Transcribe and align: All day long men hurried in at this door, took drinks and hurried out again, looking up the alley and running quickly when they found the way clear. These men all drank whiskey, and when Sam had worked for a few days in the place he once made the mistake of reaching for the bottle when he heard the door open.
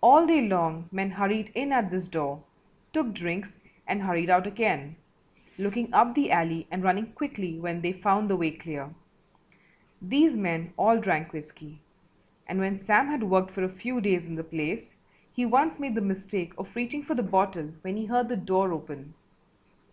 All 0.00 0.24
day 0.24 0.46
long 0.46 0.88
men 0.92 1.10
hurried 1.10 1.50
in 1.52 1.72
at 1.72 1.90
this 1.90 2.06
door, 2.06 2.44
took 2.92 3.12
drinks 3.12 3.58
and 3.88 4.00
hurried 4.00 4.30
out 4.30 4.46
again, 4.46 4.94
looking 5.58 5.92
up 5.92 6.14
the 6.14 6.30
alley 6.30 6.68
and 6.70 6.84
running 6.84 7.10
quickly 7.10 7.58
when 7.58 7.80
they 7.80 7.90
found 7.92 8.30
the 8.30 8.36
way 8.36 8.52
clear. 8.52 8.94
These 10.00 10.36
men 10.36 10.72
all 10.76 11.00
drank 11.00 11.32
whiskey, 11.32 11.80
and 12.46 12.60
when 12.60 12.78
Sam 12.80 13.08
had 13.08 13.24
worked 13.24 13.50
for 13.50 13.64
a 13.64 13.68
few 13.68 14.00
days 14.00 14.28
in 14.28 14.36
the 14.36 14.44
place 14.44 14.94
he 15.32 15.44
once 15.44 15.80
made 15.80 15.96
the 15.96 16.02
mistake 16.02 16.52
of 16.56 16.76
reaching 16.76 17.02
for 17.02 17.16
the 17.16 17.24
bottle 17.24 17.72
when 17.82 17.96
he 17.96 18.06
heard 18.06 18.28
the 18.28 18.36
door 18.36 18.70
open. 18.72 19.14